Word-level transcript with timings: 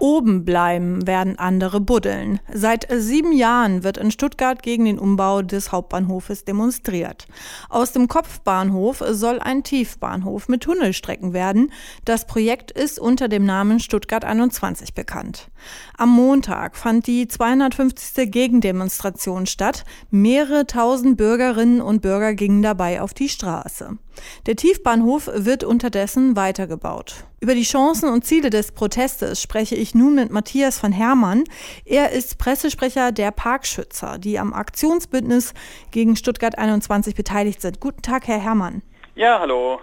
Oben 0.00 0.44
bleiben 0.44 1.06
werden 1.06 1.38
andere 1.38 1.80
buddeln. 1.80 2.40
Seit 2.52 2.86
sieben 2.90 3.32
Jahren 3.32 3.82
wird 3.82 3.98
in 3.98 4.10
Stuttgart 4.10 4.62
gegen 4.62 4.84
den 4.84 4.98
Umbau 4.98 5.42
des 5.42 5.72
Hauptbahnhofes 5.72 6.44
demonstriert. 6.44 7.26
Aus 7.68 7.92
dem 7.92 8.06
Kopfbahnhof 8.06 9.02
soll 9.10 9.40
ein 9.40 9.64
Tiefbahnhof 9.64 10.48
mit 10.48 10.62
Tunnelstrecken 10.62 11.32
werden. 11.32 11.72
Das 12.04 12.26
Projekt 12.26 12.70
ist 12.70 12.98
unter 12.98 13.28
dem 13.28 13.44
Namen 13.44 13.80
Stuttgart 13.80 14.24
21 14.24 14.94
bekannt. 14.94 15.50
Am 15.96 16.10
Montag 16.10 16.76
fand 16.76 17.06
die 17.06 17.26
250. 17.26 18.30
Gegendemonstration 18.30 19.46
statt. 19.46 19.84
Mehrere 20.10 20.66
tausend 20.66 21.16
Bürgerinnen 21.16 21.80
und 21.80 22.02
Bürger 22.02 22.34
gingen 22.34 22.62
dabei 22.62 23.00
auf 23.00 23.14
die 23.14 23.28
Straße. 23.28 23.98
Der 24.46 24.56
Tiefbahnhof 24.56 25.30
wird 25.34 25.64
unterdessen 25.64 26.36
weitergebaut. 26.36 27.24
Über 27.40 27.54
die 27.54 27.62
Chancen 27.62 28.08
und 28.08 28.24
Ziele 28.24 28.50
des 28.50 28.72
Protestes 28.72 29.40
spreche 29.40 29.76
ich 29.76 29.94
nun 29.94 30.16
mit 30.16 30.32
Matthias 30.32 30.80
von 30.80 30.90
Herrmann. 30.90 31.44
Er 31.84 32.10
ist 32.10 32.36
Pressesprecher 32.36 33.12
der 33.12 33.30
Parkschützer, 33.30 34.18
die 34.18 34.40
am 34.40 34.52
Aktionsbündnis 34.52 35.54
gegen 35.92 36.16
Stuttgart 36.16 36.58
21 36.58 37.14
beteiligt 37.14 37.62
sind. 37.62 37.78
Guten 37.78 38.02
Tag, 38.02 38.26
Herr 38.26 38.40
Herrmann. 38.40 38.82
Ja, 39.14 39.38
hallo. 39.38 39.80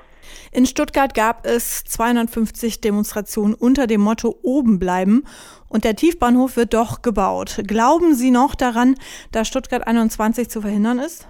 In 0.51 0.65
Stuttgart 0.65 1.13
gab 1.13 1.45
es 1.45 1.85
250 1.85 2.81
Demonstrationen 2.81 3.53
unter 3.53 3.87
dem 3.87 4.01
Motto 4.01 4.37
Oben 4.41 4.77
bleiben 4.77 5.23
und 5.69 5.85
der 5.85 5.95
Tiefbahnhof 5.95 6.57
wird 6.57 6.73
doch 6.73 7.03
gebaut. 7.03 7.61
Glauben 7.65 8.15
Sie 8.15 8.31
noch 8.31 8.55
daran, 8.55 8.95
dass 9.31 9.47
Stuttgart 9.47 9.87
21 9.87 10.49
zu 10.49 10.59
verhindern 10.59 10.99
ist? 10.99 11.25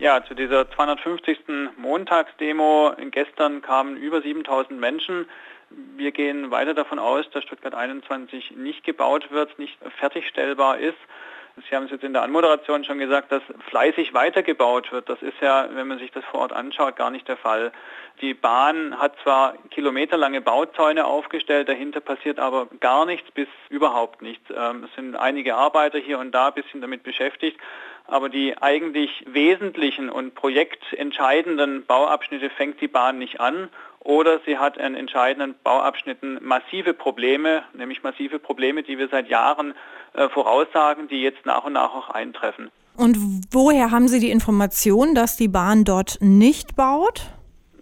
Ja, 0.00 0.24
zu 0.24 0.34
dieser 0.34 0.68
250. 0.70 1.38
Montagsdemo 1.76 2.92
gestern 3.12 3.62
kamen 3.62 3.96
über 3.96 4.22
7000 4.22 4.80
Menschen. 4.80 5.26
Wir 5.70 6.12
gehen 6.12 6.50
weiter 6.50 6.74
davon 6.74 6.98
aus, 6.98 7.28
dass 7.30 7.44
Stuttgart 7.44 7.74
21 7.74 8.52
nicht 8.52 8.84
gebaut 8.84 9.30
wird, 9.30 9.58
nicht 9.58 9.78
fertigstellbar 9.98 10.78
ist. 10.78 10.98
Sie 11.68 11.74
haben 11.74 11.84
es 11.84 11.90
jetzt 11.90 12.04
in 12.04 12.12
der 12.12 12.22
Anmoderation 12.22 12.84
schon 12.84 12.98
gesagt, 12.98 13.32
dass 13.32 13.42
fleißig 13.68 14.14
weitergebaut 14.14 14.92
wird. 14.92 15.08
Das 15.08 15.20
ist 15.22 15.40
ja, 15.40 15.68
wenn 15.72 15.88
man 15.88 15.98
sich 15.98 16.10
das 16.12 16.24
vor 16.26 16.40
Ort 16.40 16.52
anschaut, 16.52 16.96
gar 16.96 17.10
nicht 17.10 17.26
der 17.26 17.36
Fall. 17.36 17.72
Die 18.20 18.34
Bahn 18.34 18.98
hat 18.98 19.14
zwar 19.22 19.54
kilometerlange 19.70 20.40
Bauzäune 20.40 21.04
aufgestellt, 21.04 21.68
dahinter 21.68 22.00
passiert 22.00 22.38
aber 22.38 22.66
gar 22.80 23.06
nichts 23.06 23.30
bis 23.32 23.48
überhaupt 23.68 24.22
nichts. 24.22 24.44
Ähm, 24.54 24.84
es 24.84 24.94
sind 24.94 25.16
einige 25.16 25.54
Arbeiter 25.56 25.98
hier 25.98 26.18
und 26.18 26.32
da 26.32 26.48
ein 26.48 26.54
bisschen 26.54 26.80
damit 26.80 27.02
beschäftigt, 27.02 27.60
aber 28.08 28.28
die 28.28 28.56
eigentlich 28.60 29.24
wesentlichen 29.26 30.10
und 30.10 30.34
projektentscheidenden 30.34 31.84
Bauabschnitte 31.86 32.50
fängt 32.50 32.80
die 32.80 32.88
Bahn 32.88 33.18
nicht 33.18 33.40
an 33.40 33.68
oder 34.00 34.40
sie 34.46 34.58
hat 34.58 34.76
in 34.76 34.94
entscheidenden 34.94 35.54
Bauabschnitten 35.62 36.38
massive 36.42 36.94
Probleme, 36.94 37.64
nämlich 37.74 38.02
massive 38.02 38.38
Probleme, 38.38 38.82
die 38.82 38.98
wir 38.98 39.08
seit 39.08 39.28
Jahren 39.28 39.74
äh, 40.14 40.28
voraussagen, 40.28 41.08
die 41.08 41.22
jetzt 41.22 41.44
nach 41.44 41.64
und 41.64 41.74
nach 41.74 41.94
auch 41.94 42.08
eintreffen. 42.08 42.70
Und 42.96 43.16
woher 43.52 43.90
haben 43.90 44.08
Sie 44.08 44.18
die 44.18 44.30
Information, 44.30 45.14
dass 45.14 45.36
die 45.36 45.48
Bahn 45.48 45.84
dort 45.84 46.18
nicht 46.20 46.74
baut? 46.74 47.22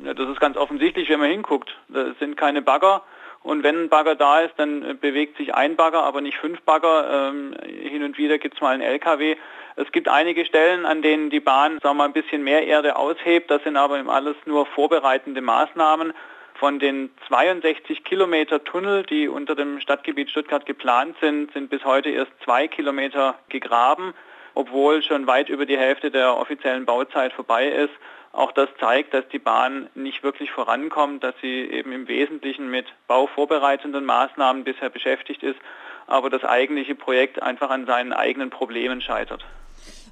Ja, 0.04 0.12
das 0.12 0.28
ist 0.28 0.40
ganz 0.40 0.56
offensichtlich, 0.56 1.08
wenn 1.08 1.20
man 1.20 1.30
hinguckt. 1.30 1.74
Das 1.88 2.18
sind 2.18 2.36
keine 2.36 2.60
Bagger. 2.60 3.02
Und 3.42 3.62
wenn 3.62 3.84
ein 3.84 3.88
Bagger 3.88 4.16
da 4.16 4.40
ist, 4.40 4.54
dann 4.56 4.82
äh, 4.82 4.94
bewegt 4.94 5.36
sich 5.36 5.54
ein 5.54 5.76
Bagger, 5.76 6.02
aber 6.02 6.20
nicht 6.20 6.36
fünf 6.36 6.60
Bagger. 6.62 7.30
Ähm, 7.30 7.54
hin 7.64 8.02
und 8.02 8.18
wieder 8.18 8.38
gibt 8.38 8.56
es 8.56 8.60
mal 8.60 8.74
einen 8.74 8.82
LKW. 8.82 9.36
Es 9.78 9.92
gibt 9.92 10.08
einige 10.08 10.46
Stellen, 10.46 10.86
an 10.86 11.02
denen 11.02 11.28
die 11.28 11.40
Bahn 11.40 11.78
sagen 11.82 11.98
wir, 11.98 12.04
ein 12.04 12.14
bisschen 12.14 12.42
mehr 12.42 12.66
Erde 12.66 12.96
aushebt. 12.96 13.50
Das 13.50 13.62
sind 13.62 13.76
aber 13.76 14.02
alles 14.08 14.34
nur 14.46 14.64
vorbereitende 14.64 15.42
Maßnahmen. 15.42 16.14
Von 16.54 16.78
den 16.78 17.10
62 17.28 18.02
Kilometer 18.02 18.64
Tunnel, 18.64 19.02
die 19.02 19.28
unter 19.28 19.54
dem 19.54 19.78
Stadtgebiet 19.80 20.30
Stuttgart 20.30 20.64
geplant 20.64 21.16
sind, 21.20 21.52
sind 21.52 21.68
bis 21.68 21.84
heute 21.84 22.08
erst 22.08 22.32
zwei 22.42 22.68
Kilometer 22.68 23.34
gegraben, 23.50 24.14
obwohl 24.54 25.02
schon 25.02 25.26
weit 25.26 25.50
über 25.50 25.66
die 25.66 25.76
Hälfte 25.76 26.10
der 26.10 26.38
offiziellen 26.38 26.86
Bauzeit 26.86 27.34
vorbei 27.34 27.68
ist. 27.68 27.92
Auch 28.32 28.52
das 28.52 28.70
zeigt, 28.80 29.12
dass 29.12 29.28
die 29.28 29.38
Bahn 29.38 29.90
nicht 29.94 30.22
wirklich 30.22 30.50
vorankommt, 30.52 31.22
dass 31.22 31.34
sie 31.42 31.70
eben 31.70 31.92
im 31.92 32.08
Wesentlichen 32.08 32.70
mit 32.70 32.86
bauvorbereitenden 33.08 34.06
Maßnahmen 34.06 34.64
bisher 34.64 34.88
beschäftigt 34.88 35.42
ist, 35.42 35.60
aber 36.06 36.30
das 36.30 36.44
eigentliche 36.44 36.94
Projekt 36.94 37.42
einfach 37.42 37.68
an 37.68 37.84
seinen 37.84 38.14
eigenen 38.14 38.48
Problemen 38.48 39.02
scheitert. 39.02 39.44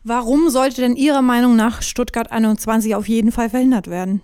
Warum 0.06 0.50
sollte 0.50 0.82
denn 0.82 0.96
Ihrer 0.96 1.22
Meinung 1.22 1.56
nach 1.56 1.80
Stuttgart 1.80 2.30
21 2.30 2.94
auf 2.94 3.08
jeden 3.08 3.32
Fall 3.32 3.48
verhindert 3.48 3.88
werden? 3.88 4.20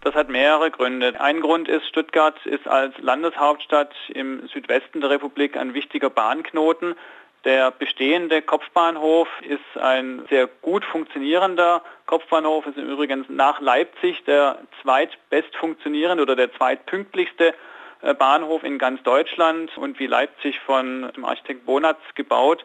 Das 0.00 0.12
hat 0.16 0.28
mehrere 0.28 0.72
Gründe. 0.72 1.20
Ein 1.20 1.40
Grund 1.40 1.68
ist, 1.68 1.86
Stuttgart 1.86 2.34
ist 2.46 2.66
als 2.66 2.98
Landeshauptstadt 2.98 3.94
im 4.08 4.48
Südwesten 4.52 5.00
der 5.00 5.10
Republik 5.10 5.56
ein 5.56 5.72
wichtiger 5.72 6.10
Bahnknoten. 6.10 6.96
Der 7.44 7.70
bestehende 7.70 8.42
Kopfbahnhof 8.42 9.28
ist 9.42 9.80
ein 9.80 10.24
sehr 10.30 10.48
gut 10.48 10.84
funktionierender 10.84 11.82
Kopfbahnhof, 12.06 12.66
ist 12.66 12.76
im 12.76 12.90
Übrigen 12.90 13.24
nach 13.28 13.60
Leipzig 13.60 14.24
der 14.24 14.58
zweitbest 14.82 15.54
funktionierende 15.54 16.24
oder 16.24 16.34
der 16.34 16.52
zweitpünktlichste 16.54 17.54
äh, 18.02 18.14
Bahnhof 18.14 18.64
in 18.64 18.78
ganz 18.78 19.00
Deutschland 19.04 19.78
und 19.78 20.00
wie 20.00 20.08
Leipzig 20.08 20.58
von 20.66 21.12
dem 21.14 21.24
Architekt 21.24 21.66
Bonatz 21.66 22.00
gebaut. 22.16 22.64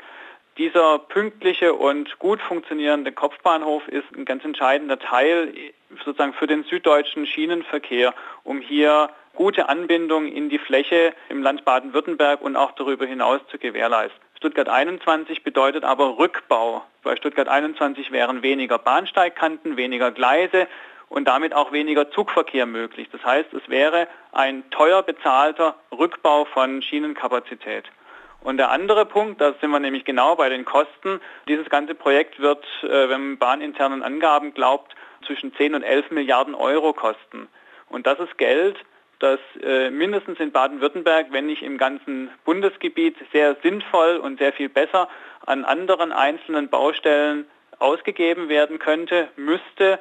Dieser 0.59 0.99
pünktliche 0.99 1.73
und 1.73 2.19
gut 2.19 2.41
funktionierende 2.41 3.13
Kopfbahnhof 3.13 3.87
ist 3.87 4.13
ein 4.13 4.25
ganz 4.25 4.43
entscheidender 4.43 4.99
Teil 4.99 5.53
sozusagen 6.03 6.33
für 6.33 6.47
den 6.47 6.65
süddeutschen 6.65 7.25
Schienenverkehr, 7.25 8.13
um 8.43 8.59
hier 8.59 9.09
gute 9.35 9.69
Anbindung 9.69 10.27
in 10.27 10.49
die 10.49 10.57
Fläche 10.57 11.13
im 11.29 11.41
Land 11.41 11.63
Baden-Württemberg 11.63 12.41
und 12.41 12.57
auch 12.57 12.73
darüber 12.73 13.05
hinaus 13.05 13.39
zu 13.49 13.57
gewährleisten. 13.57 14.19
Stuttgart 14.35 14.67
21 14.67 15.45
bedeutet 15.45 15.85
aber 15.85 16.17
Rückbau. 16.17 16.83
Bei 17.03 17.15
Stuttgart 17.15 17.47
21 17.47 18.11
wären 18.11 18.43
weniger 18.43 18.79
Bahnsteigkanten, 18.79 19.77
weniger 19.77 20.11
Gleise 20.11 20.67
und 21.07 21.29
damit 21.29 21.53
auch 21.53 21.71
weniger 21.71 22.11
Zugverkehr 22.11 22.65
möglich. 22.65 23.07
Das 23.13 23.23
heißt, 23.23 23.53
es 23.53 23.69
wäre 23.69 24.09
ein 24.33 24.69
teuer 24.71 25.03
bezahlter 25.03 25.75
Rückbau 25.97 26.43
von 26.43 26.81
Schienenkapazität. 26.81 27.85
Und 28.41 28.57
der 28.57 28.71
andere 28.71 29.05
Punkt, 29.05 29.41
da 29.41 29.53
sind 29.59 29.69
wir 29.69 29.79
nämlich 29.79 30.05
genau 30.05 30.35
bei 30.35 30.49
den 30.49 30.65
Kosten. 30.65 31.19
Dieses 31.47 31.69
ganze 31.69 31.93
Projekt 31.93 32.39
wird, 32.39 32.65
äh, 32.83 33.09
wenn 33.09 33.21
man 33.21 33.37
bahninternen 33.37 34.03
Angaben 34.03 34.53
glaubt, 34.53 34.95
zwischen 35.25 35.53
10 35.53 35.75
und 35.75 35.83
11 35.83 36.11
Milliarden 36.11 36.55
Euro 36.55 36.93
kosten. 36.93 37.49
Und 37.89 38.07
das 38.07 38.19
ist 38.19 38.37
Geld, 38.37 38.77
das 39.19 39.39
äh, 39.61 39.89
mindestens 39.89 40.39
in 40.39 40.51
Baden-Württemberg, 40.51 41.27
wenn 41.31 41.45
nicht 41.45 41.61
im 41.61 41.77
ganzen 41.77 42.29
Bundesgebiet, 42.45 43.17
sehr 43.33 43.57
sinnvoll 43.61 44.17
und 44.17 44.39
sehr 44.39 44.53
viel 44.53 44.69
besser 44.69 45.09
an 45.45 45.65
anderen 45.65 46.13
einzelnen 46.13 46.69
Baustellen 46.69 47.45
ausgegeben 47.79 48.47
werden 48.47 48.79
könnte, 48.79 49.29
müsste 49.35 49.99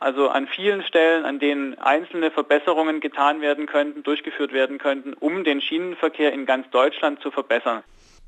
also 0.00 0.28
an 0.28 0.46
vielen 0.46 0.82
Stellen, 0.82 1.24
an 1.24 1.38
denen 1.38 1.78
einzelne 1.78 2.30
Verbesserungen 2.30 3.00
getan 3.00 3.40
werden 3.40 3.66
könnten, 3.66 4.02
durchgeführt 4.02 4.52
werden 4.52 4.78
könnten, 4.78 5.14
um 5.14 5.44
den 5.44 5.60
Schienenverkehr 5.60 6.32
in 6.32 6.46
ganz 6.46 6.68
Deutschland 6.70 7.20
zu 7.20 7.30
verbessern. 7.30 7.82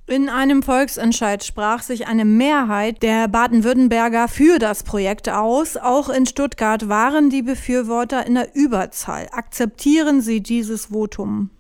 In 0.06 0.28
einem 0.28 0.64
Volksentscheid 0.64 1.44
sprach 1.44 1.82
sich 1.82 2.09
eine 2.09 2.25
Mehrheit 2.25 3.03
der 3.03 3.28
Baden-Württemberger 3.28 4.26
für 4.26 4.59
das 4.59 4.82
Projekt 4.82 5.28
aus. 5.28 5.76
Auch 5.76 6.09
in 6.09 6.26
Stuttgart 6.26 6.88
waren 6.88 7.30
die 7.30 7.42
Befürworter 7.42 8.26
in 8.26 8.34
der 8.34 8.48
Überzahl. 8.54 9.28
Akzeptieren 9.30 10.20
Sie 10.20 10.42
dieses 10.42 10.86
Votum? 10.86 11.50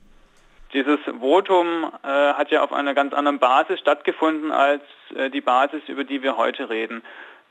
Dieses 0.72 0.98
Votum 1.20 1.92
äh, 2.02 2.08
hat 2.08 2.50
ja 2.50 2.62
auf 2.62 2.72
einer 2.72 2.94
ganz 2.94 3.12
anderen 3.12 3.38
Basis 3.38 3.78
stattgefunden 3.78 4.50
als 4.50 4.82
äh, 5.14 5.30
die 5.30 5.40
Basis, 5.40 5.82
über 5.86 6.02
die 6.02 6.22
wir 6.22 6.36
heute 6.36 6.70
reden. 6.70 7.02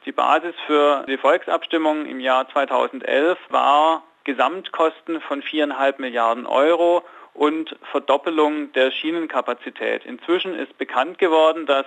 Die 0.09 0.13
Basis 0.13 0.55
für 0.65 1.05
die 1.07 1.17
Volksabstimmung 1.17 2.07
im 2.07 2.19
Jahr 2.19 2.49
2011 2.49 3.37
war 3.49 4.01
Gesamtkosten 4.23 5.21
von 5.21 5.43
viereinhalb 5.43 5.99
Milliarden 5.99 6.47
Euro 6.47 7.03
und 7.35 7.75
Verdoppelung 7.91 8.73
der 8.73 8.89
Schienenkapazität. 8.89 10.05
Inzwischen 10.05 10.55
ist 10.55 10.75
bekannt 10.79 11.19
geworden, 11.19 11.67
dass 11.67 11.85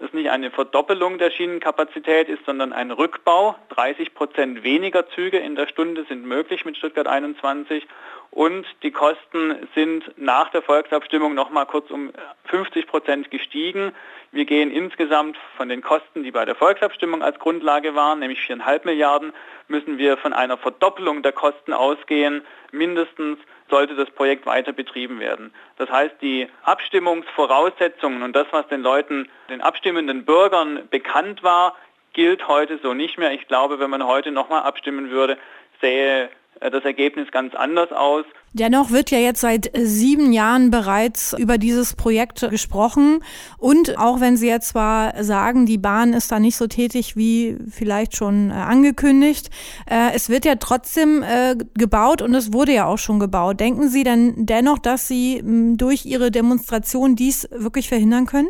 es 0.00 0.12
nicht 0.12 0.30
eine 0.30 0.50
Verdoppelung 0.50 1.18
der 1.18 1.30
Schienenkapazität 1.30 2.28
ist, 2.28 2.44
sondern 2.44 2.72
ein 2.72 2.90
Rückbau. 2.90 3.54
30 3.68 4.14
Prozent 4.14 4.64
weniger 4.64 5.08
Züge 5.10 5.38
in 5.38 5.54
der 5.54 5.68
Stunde 5.68 6.04
sind 6.08 6.24
möglich 6.24 6.64
mit 6.64 6.76
Stuttgart 6.76 7.06
21 7.06 7.86
und 8.30 8.64
die 8.82 8.92
Kosten 8.92 9.68
sind 9.74 10.04
nach 10.16 10.50
der 10.50 10.62
Volksabstimmung 10.62 11.34
noch 11.34 11.50
mal 11.50 11.64
kurz 11.64 11.90
um 11.90 12.12
50 12.44 12.86
Prozent 12.86 13.30
gestiegen. 13.30 13.92
Wir 14.30 14.44
gehen 14.44 14.70
insgesamt 14.70 15.36
von 15.56 15.68
den 15.68 15.82
Kosten, 15.82 16.22
die 16.22 16.30
bei 16.30 16.44
der 16.44 16.54
Volksabstimmung 16.54 17.22
als 17.22 17.40
Grundlage 17.40 17.96
waren, 17.96 18.20
nämlich 18.20 18.38
4,5 18.40 18.84
Milliarden, 18.84 19.32
müssen 19.66 19.98
wir 19.98 20.16
von 20.16 20.32
einer 20.32 20.56
Verdoppelung 20.56 21.22
der 21.22 21.32
Kosten 21.32 21.72
ausgehen. 21.72 22.42
Mindestens 22.70 23.38
sollte 23.68 23.96
das 23.96 24.10
Projekt 24.10 24.46
weiter 24.46 24.72
betrieben 24.72 25.18
werden. 25.18 25.52
Das 25.76 25.90
heißt, 25.90 26.14
die 26.22 26.48
Abstimmungsvoraussetzungen 26.62 28.22
und 28.22 28.36
das, 28.36 28.46
was 28.52 28.68
den 28.68 28.82
Leuten, 28.82 29.28
den 29.48 29.60
abstimmenden 29.60 30.24
Bürgern 30.24 30.88
bekannt 30.90 31.42
war, 31.42 31.74
gilt 32.12 32.46
heute 32.46 32.78
so 32.82 32.94
nicht 32.94 33.18
mehr. 33.18 33.32
Ich 33.32 33.48
glaube, 33.48 33.80
wenn 33.80 33.90
man 33.90 34.06
heute 34.06 34.30
nochmal 34.30 34.62
abstimmen 34.62 35.10
würde, 35.10 35.36
sähe 35.80 36.24
äh, 36.24 36.28
das 36.60 36.84
Ergebnis 36.84 37.30
ganz 37.30 37.54
anders 37.54 37.90
aus. 37.90 38.24
Dennoch 38.52 38.90
wird 38.90 39.10
ja 39.12 39.18
jetzt 39.18 39.40
seit 39.40 39.70
sieben 39.74 40.32
Jahren 40.32 40.70
bereits 40.70 41.34
über 41.38 41.56
dieses 41.56 41.94
Projekt 41.94 42.40
gesprochen. 42.50 43.22
Und 43.58 43.96
auch 43.96 44.20
wenn 44.20 44.36
Sie 44.36 44.48
jetzt 44.48 44.70
zwar 44.70 45.22
sagen, 45.22 45.66
die 45.66 45.78
Bahn 45.78 46.12
ist 46.12 46.32
da 46.32 46.40
nicht 46.40 46.56
so 46.56 46.66
tätig 46.66 47.16
wie 47.16 47.56
vielleicht 47.70 48.16
schon 48.16 48.50
äh, 48.50 48.54
angekündigt, 48.54 49.50
äh, 49.88 50.12
es 50.14 50.28
wird 50.28 50.44
ja 50.44 50.56
trotzdem 50.56 51.22
äh, 51.22 51.56
gebaut 51.74 52.22
und 52.22 52.34
es 52.34 52.52
wurde 52.52 52.72
ja 52.72 52.86
auch 52.86 52.98
schon 52.98 53.20
gebaut. 53.20 53.60
Denken 53.60 53.88
Sie 53.88 54.02
denn 54.02 54.34
dennoch, 54.36 54.80
dass 54.80 55.06
Sie 55.06 55.42
durch 55.76 56.04
Ihre 56.04 56.30
Demonstration 56.30 57.14
dies 57.14 57.48
wirklich 57.52 57.88
verhindern 57.88 58.26
können? 58.26 58.48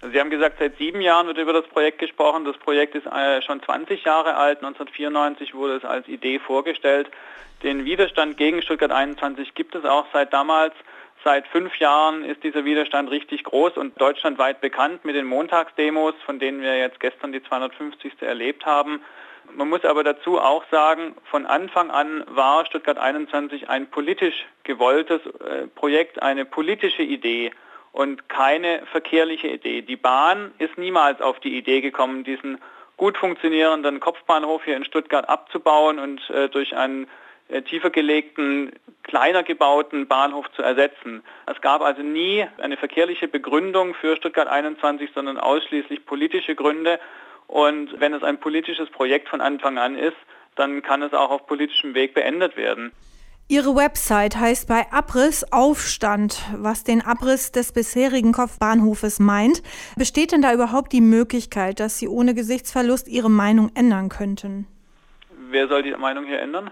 Sie 0.00 0.20
haben 0.20 0.30
gesagt, 0.30 0.58
seit 0.60 0.78
sieben 0.78 1.00
Jahren 1.00 1.26
wird 1.26 1.38
über 1.38 1.52
das 1.52 1.66
Projekt 1.66 1.98
gesprochen. 1.98 2.44
Das 2.44 2.56
Projekt 2.56 2.94
ist 2.94 3.06
äh, 3.06 3.42
schon 3.42 3.60
20 3.60 4.04
Jahre 4.04 4.36
alt. 4.36 4.58
1994 4.58 5.54
wurde 5.54 5.76
es 5.76 5.84
als 5.84 6.06
Idee 6.06 6.38
vorgestellt. 6.38 7.10
Den 7.64 7.84
Widerstand 7.84 8.36
gegen 8.36 8.62
Stuttgart 8.62 8.92
21 8.92 9.54
gibt 9.54 9.74
es 9.74 9.84
auch 9.84 10.06
seit 10.12 10.32
damals. 10.32 10.74
Seit 11.24 11.48
fünf 11.48 11.76
Jahren 11.78 12.24
ist 12.24 12.44
dieser 12.44 12.64
Widerstand 12.64 13.10
richtig 13.10 13.42
groß 13.42 13.76
und 13.76 14.00
deutschlandweit 14.00 14.60
bekannt 14.60 15.04
mit 15.04 15.16
den 15.16 15.26
Montagsdemos, 15.26 16.14
von 16.24 16.38
denen 16.38 16.62
wir 16.62 16.78
jetzt 16.78 17.00
gestern 17.00 17.32
die 17.32 17.42
250. 17.42 18.22
erlebt 18.22 18.64
haben. 18.64 19.02
Man 19.52 19.68
muss 19.68 19.84
aber 19.84 20.04
dazu 20.04 20.38
auch 20.38 20.62
sagen, 20.70 21.16
von 21.24 21.44
Anfang 21.44 21.90
an 21.90 22.22
war 22.28 22.64
Stuttgart 22.66 22.98
21 22.98 23.68
ein 23.68 23.90
politisch 23.90 24.46
gewolltes 24.62 25.20
äh, 25.26 25.66
Projekt, 25.74 26.22
eine 26.22 26.44
politische 26.44 27.02
Idee 27.02 27.50
und 27.98 28.28
keine 28.28 28.86
verkehrliche 28.92 29.48
Idee. 29.48 29.82
Die 29.82 29.96
Bahn 29.96 30.52
ist 30.58 30.78
niemals 30.78 31.20
auf 31.20 31.40
die 31.40 31.58
Idee 31.58 31.80
gekommen, 31.80 32.22
diesen 32.22 32.58
gut 32.96 33.18
funktionierenden 33.18 33.98
Kopfbahnhof 33.98 34.62
hier 34.64 34.76
in 34.76 34.84
Stuttgart 34.84 35.28
abzubauen 35.28 35.98
und 35.98 36.30
äh, 36.30 36.48
durch 36.48 36.76
einen 36.76 37.08
äh, 37.48 37.60
tiefer 37.62 37.90
gelegten, 37.90 38.70
kleiner 39.02 39.42
gebauten 39.42 40.06
Bahnhof 40.06 40.48
zu 40.52 40.62
ersetzen. 40.62 41.24
Es 41.46 41.60
gab 41.60 41.82
also 41.82 42.02
nie 42.02 42.46
eine 42.58 42.76
verkehrliche 42.76 43.26
Begründung 43.26 43.94
für 43.94 44.16
Stuttgart 44.16 44.46
21, 44.46 45.10
sondern 45.12 45.36
ausschließlich 45.36 46.06
politische 46.06 46.54
Gründe. 46.54 47.00
Und 47.48 47.98
wenn 47.98 48.14
es 48.14 48.22
ein 48.22 48.38
politisches 48.38 48.88
Projekt 48.90 49.28
von 49.28 49.40
Anfang 49.40 49.76
an 49.76 49.98
ist, 49.98 50.16
dann 50.54 50.82
kann 50.82 51.02
es 51.02 51.14
auch 51.14 51.30
auf 51.30 51.48
politischem 51.48 51.96
Weg 51.96 52.14
beendet 52.14 52.56
werden. 52.56 52.92
Ihre 53.50 53.74
Website 53.74 54.36
heißt 54.36 54.68
bei 54.68 54.92
Abriss 54.92 55.42
Aufstand, 55.54 56.38
was 56.58 56.84
den 56.84 57.00
Abriss 57.00 57.50
des 57.50 57.72
bisherigen 57.72 58.32
Kopfbahnhofes 58.32 59.20
meint. 59.20 59.62
Besteht 59.96 60.32
denn 60.32 60.42
da 60.42 60.52
überhaupt 60.52 60.92
die 60.92 61.00
Möglichkeit, 61.00 61.80
dass 61.80 61.98
Sie 61.98 62.08
ohne 62.08 62.34
Gesichtsverlust 62.34 63.08
Ihre 63.08 63.30
Meinung 63.30 63.70
ändern 63.74 64.10
könnten? 64.10 64.66
Wer 65.48 65.66
soll 65.66 65.82
die 65.82 65.92
Meinung 65.92 66.26
hier 66.26 66.40
ändern? 66.40 66.70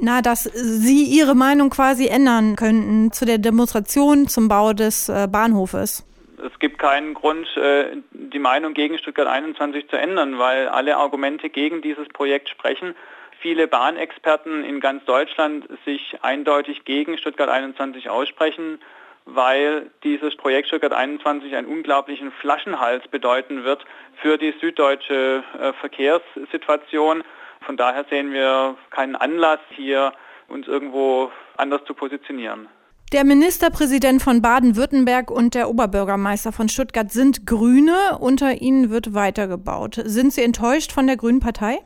Na, 0.00 0.22
dass 0.22 0.44
Sie 0.44 1.02
Ihre 1.02 1.34
Meinung 1.34 1.68
quasi 1.68 2.06
ändern 2.06 2.56
könnten 2.56 3.12
zu 3.12 3.26
der 3.26 3.36
Demonstration 3.36 4.28
zum 4.28 4.48
Bau 4.48 4.72
des 4.72 5.10
äh, 5.10 5.28
Bahnhofes. 5.30 6.06
Es 6.42 6.58
gibt 6.58 6.78
keinen 6.78 7.12
Grund, 7.12 7.46
äh, 7.58 7.98
die 8.12 8.38
Meinung 8.38 8.72
gegen 8.72 8.96
Stuttgart 8.96 9.28
21 9.28 9.90
zu 9.90 9.96
ändern, 9.96 10.38
weil 10.38 10.68
alle 10.68 10.96
Argumente 10.96 11.50
gegen 11.50 11.82
dieses 11.82 12.08
Projekt 12.08 12.48
sprechen 12.48 12.94
viele 13.42 13.66
Bahnexperten 13.66 14.64
in 14.64 14.80
ganz 14.80 15.04
Deutschland 15.04 15.68
sich 15.84 16.16
eindeutig 16.22 16.84
gegen 16.84 17.18
Stuttgart 17.18 17.50
21 17.50 18.08
aussprechen, 18.08 18.80
weil 19.26 19.90
dieses 20.04 20.36
Projekt 20.36 20.68
Stuttgart 20.68 20.92
21 20.92 21.54
einen 21.54 21.66
unglaublichen 21.66 22.32
Flaschenhals 22.40 23.06
bedeuten 23.08 23.64
wird 23.64 23.84
für 24.22 24.38
die 24.38 24.54
süddeutsche 24.60 25.44
äh, 25.60 25.72
Verkehrssituation. 25.74 27.22
Von 27.66 27.76
daher 27.76 28.04
sehen 28.08 28.32
wir 28.32 28.76
keinen 28.90 29.16
Anlass 29.16 29.60
hier, 29.70 30.12
uns 30.48 30.66
irgendwo 30.66 31.30
anders 31.56 31.82
zu 31.84 31.94
positionieren. 31.94 32.68
Der 33.12 33.24
Ministerpräsident 33.24 34.22
von 34.22 34.40
Baden-Württemberg 34.40 35.30
und 35.30 35.54
der 35.54 35.68
Oberbürgermeister 35.68 36.50
von 36.50 36.68
Stuttgart 36.68 37.10
sind 37.10 37.46
Grüne. 37.46 38.18
Unter 38.18 38.62
ihnen 38.62 38.90
wird 38.90 39.12
weitergebaut. 39.12 40.00
Sind 40.02 40.32
Sie 40.32 40.42
enttäuscht 40.42 40.92
von 40.92 41.06
der 41.06 41.16
Grünen 41.18 41.40
Partei? 41.40 41.80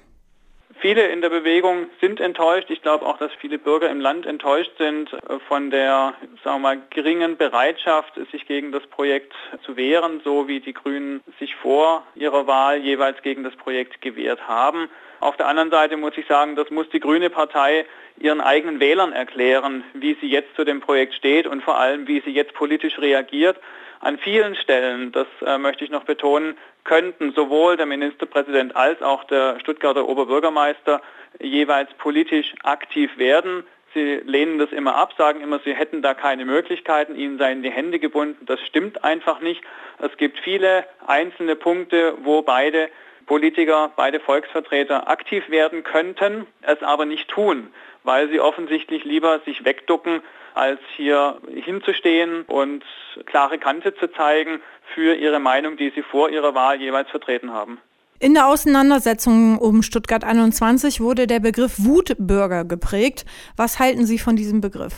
Viele 0.87 1.09
in 1.09 1.21
der 1.21 1.31
Bewegung 1.31 1.87
sind 2.01 2.21
enttäuscht. 2.21 2.71
Ich 2.71 2.81
glaube 2.81 3.05
auch, 3.07 3.19
dass 3.19 3.33
viele 3.41 3.59
Bürger 3.59 3.91
im 3.91 3.99
Land 3.99 4.25
enttäuscht 4.25 4.71
sind 4.79 5.13
äh, 5.13 5.41
von 5.49 5.73
der 5.73 6.15
sagen 6.45 6.59
wir 6.63 6.77
mal, 6.77 6.83
geringen 6.91 7.37
Bereitschaft, 7.37 8.13
sich 8.31 8.47
gegen 8.47 8.71
das 8.71 8.87
Projekt 8.87 9.35
zu 9.65 9.77
wehren, 9.77 10.21
so 10.23 10.47
wie 10.47 10.61
die 10.61 10.73
Grünen 10.73 11.25
sich 11.41 11.57
vor 11.57 12.05
ihrer 12.15 12.47
Wahl 12.47 12.77
jeweils 12.77 13.21
gegen 13.23 13.43
das 13.43 13.57
Projekt 13.57 14.01
gewehrt 14.01 14.47
haben. 14.47 14.89
Auf 15.21 15.37
der 15.37 15.49
anderen 15.49 15.71
Seite 15.71 15.97
muss 15.97 16.17
ich 16.17 16.27
sagen, 16.27 16.57
das 16.57 16.71
muss 16.71 16.89
die 16.91 17.01
Grüne 17.01 17.31
Partei 17.31 17.87
ihren 18.19 18.41
eigenen 18.41 18.81
Wählern 18.81 19.13
erklären, 19.13 19.85
wie 19.95 20.17
sie 20.21 20.29
jetzt 20.29 20.55
zu 20.57 20.65
dem 20.65 20.81
Projekt 20.81 21.15
steht 21.15 21.47
und 21.47 21.63
vor 21.63 21.79
allem, 21.79 22.07
wie 22.07 22.21
sie 22.21 22.31
jetzt 22.31 22.55
politisch 22.55 22.99
reagiert. 22.99 23.59
An 24.01 24.19
vielen 24.19 24.55
Stellen, 24.57 25.13
das 25.13 25.27
äh, 25.45 25.59
möchte 25.59 25.85
ich 25.85 25.91
noch 25.91 26.05
betonen, 26.05 26.57
könnten 26.85 27.33
sowohl 27.33 27.77
der 27.77 27.87
Ministerpräsident 27.87 28.77
als 28.77 29.03
auch 29.03 29.25
der 29.25 29.59
Stuttgarter 29.61 30.09
Oberbürgermeister 30.09 31.01
jeweils 31.41 31.93
politisch 31.95 32.55
aktiv 32.63 33.11
werden. 33.19 33.65
Sie 33.95 34.21
lehnen 34.25 34.59
das 34.59 34.71
immer 34.73 34.95
ab, 34.95 35.15
sagen 35.17 35.41
immer, 35.41 35.59
sie 35.65 35.75
hätten 35.75 36.03
da 36.03 36.13
keine 36.13 36.45
Möglichkeiten, 36.45 37.17
ihnen 37.17 37.39
seien 37.39 37.63
die 37.63 37.71
Hände 37.71 37.99
gebunden. 37.99 38.45
Das 38.45 38.61
stimmt 38.61 39.03
einfach 39.03 39.41
nicht. 39.41 39.63
Es 39.99 40.15
gibt 40.19 40.39
viele 40.41 40.85
einzelne 41.07 41.57
Punkte, 41.57 42.15
wo 42.23 42.43
beide 42.43 42.91
Politiker, 43.27 43.91
beide 43.97 44.21
Volksvertreter 44.21 45.09
aktiv 45.09 45.49
werden 45.51 45.83
könnten, 45.83 46.47
es 46.63 46.83
aber 46.83 47.05
nicht 47.05 47.29
tun, 47.29 47.69
weil 48.05 48.29
sie 48.31 48.41
offensichtlich 48.41 49.05
lieber 49.05 49.41
sich 49.45 49.65
wegducken, 49.65 50.23
als 50.55 50.81
hier 50.97 51.39
hinzustehen 51.55 52.43
und 52.47 52.83
klare 53.27 53.59
Kante 53.59 53.95
zu 53.95 54.11
zeigen 54.13 54.61
für 54.95 55.15
ihre 55.15 55.41
Meinung, 55.41 55.77
die 55.77 55.93
sie 55.95 56.03
vor 56.03 56.31
ihrer 56.31 56.55
Wahl 56.55 56.81
jeweils 56.81 57.11
vertreten 57.11 57.53
haben. 57.53 57.79
In 58.19 58.33
der 58.33 58.47
Auseinandersetzung 58.47 59.59
um 59.59 59.83
Stuttgart 59.83 60.25
21 60.25 61.01
wurde 61.01 61.27
der 61.27 61.41
Begriff 61.41 61.75
Wutbürger 61.79 62.65
geprägt. 62.65 63.27
Was 63.59 63.79
halten 63.79 64.07
Sie 64.07 64.19
von 64.19 64.37
diesem 64.37 64.63
Begriff? 64.63 64.95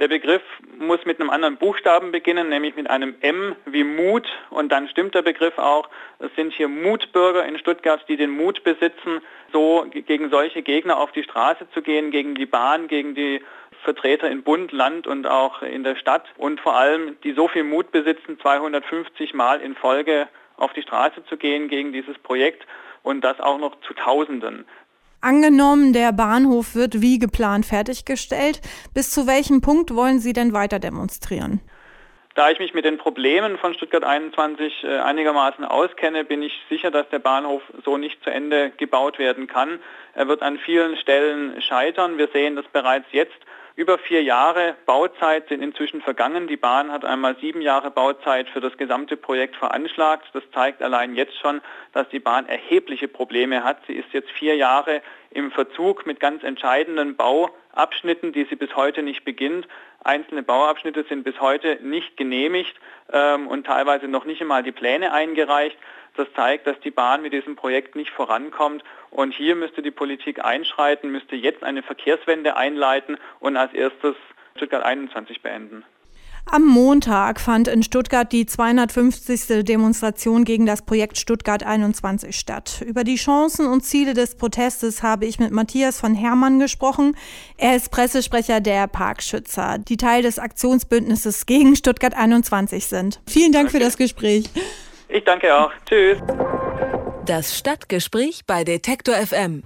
Der 0.00 0.06
Begriff 0.06 0.42
muss 0.78 1.04
mit 1.06 1.20
einem 1.20 1.28
anderen 1.28 1.56
Buchstaben 1.56 2.12
beginnen, 2.12 2.50
nämlich 2.50 2.76
mit 2.76 2.88
einem 2.88 3.16
M 3.20 3.56
wie 3.66 3.82
Mut. 3.82 4.28
Und 4.50 4.70
dann 4.70 4.88
stimmt 4.88 5.16
der 5.16 5.22
Begriff 5.22 5.58
auch. 5.58 5.88
Es 6.20 6.32
sind 6.36 6.52
hier 6.52 6.68
Mutbürger 6.68 7.44
in 7.44 7.58
Stuttgart, 7.58 8.04
die 8.06 8.16
den 8.16 8.30
Mut 8.30 8.62
besitzen, 8.62 9.20
so 9.52 9.86
gegen 9.90 10.30
solche 10.30 10.62
Gegner 10.62 10.98
auf 10.98 11.10
die 11.10 11.24
Straße 11.24 11.68
zu 11.74 11.82
gehen, 11.82 12.12
gegen 12.12 12.36
die 12.36 12.46
Bahn, 12.46 12.86
gegen 12.86 13.16
die 13.16 13.42
Vertreter 13.82 14.30
in 14.30 14.44
Bund, 14.44 14.70
Land 14.70 15.08
und 15.08 15.26
auch 15.26 15.62
in 15.62 15.82
der 15.82 15.96
Stadt 15.96 16.26
und 16.36 16.60
vor 16.60 16.76
allem, 16.76 17.16
die 17.22 17.32
so 17.32 17.48
viel 17.48 17.64
Mut 17.64 17.90
besitzen, 17.90 18.38
250 18.40 19.34
Mal 19.34 19.60
in 19.60 19.74
Folge 19.74 20.28
auf 20.56 20.72
die 20.74 20.82
Straße 20.82 21.24
zu 21.26 21.36
gehen 21.36 21.68
gegen 21.68 21.92
dieses 21.92 22.18
Projekt 22.18 22.66
und 23.02 23.22
das 23.22 23.40
auch 23.40 23.58
noch 23.58 23.80
zu 23.80 23.94
Tausenden. 23.94 24.64
Angenommen, 25.20 25.92
der 25.92 26.12
Bahnhof 26.12 26.74
wird 26.74 27.00
wie 27.02 27.18
geplant 27.18 27.66
fertiggestellt. 27.66 28.60
Bis 28.94 29.10
zu 29.10 29.26
welchem 29.26 29.60
Punkt 29.60 29.94
wollen 29.94 30.20
Sie 30.20 30.32
denn 30.32 30.52
weiter 30.52 30.78
demonstrieren? 30.78 31.60
Da 32.36 32.50
ich 32.50 32.60
mich 32.60 32.72
mit 32.72 32.84
den 32.84 32.98
Problemen 32.98 33.58
von 33.58 33.74
Stuttgart 33.74 34.04
21 34.04 34.84
äh, 34.84 34.98
einigermaßen 34.98 35.64
auskenne, 35.64 36.24
bin 36.24 36.40
ich 36.40 36.52
sicher, 36.68 36.92
dass 36.92 37.08
der 37.08 37.18
Bahnhof 37.18 37.62
so 37.84 37.96
nicht 37.96 38.22
zu 38.22 38.30
Ende 38.30 38.70
gebaut 38.76 39.18
werden 39.18 39.48
kann. 39.48 39.80
Er 40.14 40.28
wird 40.28 40.42
an 40.42 40.56
vielen 40.58 40.96
Stellen 40.98 41.60
scheitern. 41.62 42.16
Wir 42.16 42.28
sehen 42.28 42.54
das 42.54 42.66
bereits 42.66 43.06
jetzt 43.10 43.38
über 43.78 43.96
vier 43.96 44.24
Jahre 44.24 44.74
Bauzeit 44.86 45.48
sind 45.48 45.62
inzwischen 45.62 46.02
vergangen. 46.02 46.48
Die 46.48 46.56
Bahn 46.56 46.90
hat 46.90 47.04
einmal 47.04 47.36
sieben 47.36 47.62
Jahre 47.62 47.92
Bauzeit 47.92 48.48
für 48.48 48.60
das 48.60 48.76
gesamte 48.76 49.16
Projekt 49.16 49.54
veranschlagt. 49.54 50.26
Das 50.32 50.42
zeigt 50.52 50.82
allein 50.82 51.14
jetzt 51.14 51.38
schon, 51.38 51.60
dass 51.92 52.08
die 52.08 52.18
Bahn 52.18 52.46
erhebliche 52.46 53.06
Probleme 53.06 53.62
hat. 53.62 53.78
Sie 53.86 53.92
ist 53.92 54.12
jetzt 54.12 54.32
vier 54.32 54.56
Jahre 54.56 55.00
im 55.30 55.52
Verzug 55.52 56.06
mit 56.06 56.18
ganz 56.18 56.42
entscheidenden 56.42 57.14
Bauabschnitten, 57.14 58.32
die 58.32 58.46
sie 58.50 58.56
bis 58.56 58.74
heute 58.74 59.04
nicht 59.04 59.24
beginnt. 59.24 59.68
Einzelne 60.08 60.42
Bauabschnitte 60.42 61.04
sind 61.06 61.22
bis 61.22 61.38
heute 61.38 61.78
nicht 61.82 62.16
genehmigt 62.16 62.74
ähm, 63.12 63.46
und 63.46 63.66
teilweise 63.66 64.08
noch 64.08 64.24
nicht 64.24 64.40
einmal 64.40 64.62
die 64.62 64.72
Pläne 64.72 65.12
eingereicht. 65.12 65.76
Das 66.16 66.26
zeigt, 66.34 66.66
dass 66.66 66.80
die 66.80 66.90
Bahn 66.90 67.20
mit 67.20 67.34
diesem 67.34 67.56
Projekt 67.56 67.94
nicht 67.94 68.10
vorankommt. 68.10 68.82
Und 69.10 69.34
hier 69.34 69.54
müsste 69.54 69.82
die 69.82 69.90
Politik 69.90 70.42
einschreiten, 70.42 71.12
müsste 71.12 71.36
jetzt 71.36 71.62
eine 71.62 71.82
Verkehrswende 71.82 72.56
einleiten 72.56 73.18
und 73.38 73.58
als 73.58 73.74
erstes 73.74 74.16
Stuttgart 74.56 74.82
21 74.82 75.42
beenden. 75.42 75.84
Am 76.50 76.64
Montag 76.64 77.40
fand 77.40 77.68
in 77.68 77.82
Stuttgart 77.82 78.32
die 78.32 78.46
250. 78.46 79.64
Demonstration 79.66 80.46
gegen 80.46 80.64
das 80.64 80.80
Projekt 80.80 81.18
Stuttgart 81.18 81.62
21 81.62 82.34
statt. 82.34 82.82
Über 82.86 83.04
die 83.04 83.16
Chancen 83.16 83.66
und 83.66 83.84
Ziele 83.84 84.14
des 84.14 84.34
Protestes 84.34 85.02
habe 85.02 85.26
ich 85.26 85.38
mit 85.38 85.50
Matthias 85.50 86.00
von 86.00 86.14
Hermann 86.14 86.58
gesprochen. 86.58 87.14
Er 87.58 87.76
ist 87.76 87.90
Pressesprecher 87.90 88.60
der 88.60 88.86
Parkschützer, 88.86 89.76
die 89.78 89.98
Teil 89.98 90.22
des 90.22 90.38
Aktionsbündnisses 90.38 91.44
gegen 91.44 91.76
Stuttgart 91.76 92.14
21 92.14 92.86
sind. 92.86 93.20
Vielen 93.28 93.52
Dank 93.52 93.70
für 93.70 93.80
das 93.80 93.98
Gespräch. 93.98 94.44
Ich 95.08 95.24
danke 95.24 95.54
auch. 95.54 95.70
Tschüss. 95.86 96.16
Das 97.26 97.58
Stadtgespräch 97.58 98.46
bei 98.46 98.64
Detektor 98.64 99.16
FM. 99.16 99.62